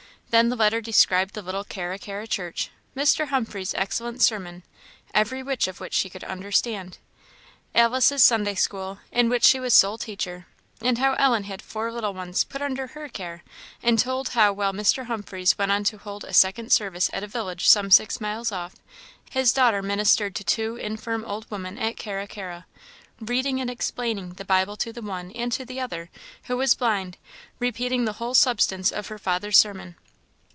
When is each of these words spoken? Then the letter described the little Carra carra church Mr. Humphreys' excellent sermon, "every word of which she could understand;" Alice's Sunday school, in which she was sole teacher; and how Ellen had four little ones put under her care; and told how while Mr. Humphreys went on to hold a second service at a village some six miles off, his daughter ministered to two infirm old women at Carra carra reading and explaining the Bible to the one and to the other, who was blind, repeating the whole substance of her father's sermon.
Then 0.37 0.47
the 0.47 0.55
letter 0.55 0.79
described 0.79 1.33
the 1.33 1.41
little 1.41 1.65
Carra 1.65 1.99
carra 1.99 2.25
church 2.25 2.69
Mr. 2.95 3.27
Humphreys' 3.27 3.73
excellent 3.73 4.21
sermon, 4.21 4.63
"every 5.13 5.43
word 5.43 5.67
of 5.67 5.81
which 5.81 5.93
she 5.93 6.09
could 6.09 6.23
understand;" 6.23 6.99
Alice's 7.75 8.23
Sunday 8.23 8.55
school, 8.55 8.99
in 9.11 9.27
which 9.27 9.43
she 9.43 9.59
was 9.59 9.73
sole 9.73 9.97
teacher; 9.97 10.47
and 10.81 10.99
how 10.99 11.15
Ellen 11.15 11.43
had 11.43 11.61
four 11.61 11.91
little 11.91 12.13
ones 12.13 12.45
put 12.45 12.61
under 12.61 12.87
her 12.87 13.09
care; 13.09 13.43
and 13.83 13.99
told 13.99 14.29
how 14.29 14.53
while 14.53 14.71
Mr. 14.71 15.07
Humphreys 15.07 15.57
went 15.57 15.69
on 15.69 15.83
to 15.83 15.97
hold 15.97 16.23
a 16.23 16.33
second 16.33 16.71
service 16.71 17.09
at 17.11 17.23
a 17.25 17.27
village 17.27 17.67
some 17.67 17.91
six 17.91 18.21
miles 18.21 18.53
off, 18.53 18.77
his 19.31 19.51
daughter 19.51 19.81
ministered 19.81 20.33
to 20.35 20.45
two 20.45 20.77
infirm 20.77 21.25
old 21.25 21.45
women 21.51 21.77
at 21.77 21.97
Carra 21.97 22.25
carra 22.25 22.65
reading 23.19 23.59
and 23.59 23.69
explaining 23.69 24.35
the 24.35 24.45
Bible 24.45 24.77
to 24.77 24.93
the 24.93 25.01
one 25.01 25.31
and 25.33 25.51
to 25.51 25.65
the 25.65 25.81
other, 25.81 26.09
who 26.45 26.55
was 26.55 26.73
blind, 26.73 27.17
repeating 27.59 28.05
the 28.05 28.13
whole 28.13 28.33
substance 28.33 28.93
of 28.93 29.07
her 29.07 29.19
father's 29.19 29.57
sermon. 29.57 29.97